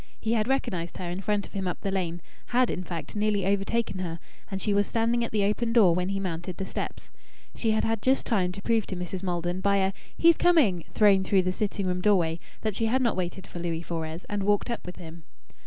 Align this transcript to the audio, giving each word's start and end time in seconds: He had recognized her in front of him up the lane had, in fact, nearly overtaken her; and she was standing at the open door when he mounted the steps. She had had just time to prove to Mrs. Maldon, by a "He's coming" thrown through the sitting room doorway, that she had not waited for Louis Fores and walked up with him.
He 0.19 0.33
had 0.33 0.47
recognized 0.47 0.97
her 0.97 1.11
in 1.11 1.21
front 1.21 1.45
of 1.45 1.53
him 1.53 1.67
up 1.67 1.79
the 1.81 1.91
lane 1.91 2.21
had, 2.47 2.71
in 2.71 2.83
fact, 2.83 3.15
nearly 3.15 3.45
overtaken 3.45 3.99
her; 3.99 4.17
and 4.49 4.59
she 4.59 4.73
was 4.73 4.87
standing 4.87 5.23
at 5.23 5.31
the 5.31 5.43
open 5.43 5.73
door 5.73 5.93
when 5.93 6.09
he 6.09 6.19
mounted 6.19 6.57
the 6.57 6.65
steps. 6.65 7.11
She 7.53 7.69
had 7.69 7.83
had 7.83 8.01
just 8.01 8.25
time 8.25 8.51
to 8.53 8.63
prove 8.63 8.87
to 8.87 8.95
Mrs. 8.95 9.21
Maldon, 9.21 9.61
by 9.61 9.75
a 9.77 9.93
"He's 10.17 10.37
coming" 10.37 10.85
thrown 10.95 11.23
through 11.23 11.43
the 11.43 11.51
sitting 11.51 11.85
room 11.85 12.01
doorway, 12.01 12.39
that 12.61 12.75
she 12.75 12.87
had 12.87 13.03
not 13.03 13.15
waited 13.15 13.45
for 13.45 13.59
Louis 13.59 13.83
Fores 13.83 14.25
and 14.27 14.41
walked 14.41 14.71
up 14.71 14.87
with 14.87 14.95
him. 14.95 15.21